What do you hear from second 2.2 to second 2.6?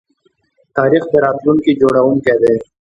دی.